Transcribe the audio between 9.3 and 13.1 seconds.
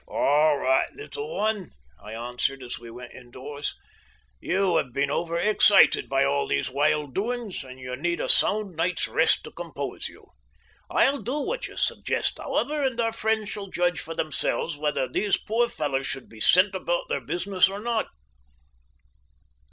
to compose you. I'll do what you suggest, however, and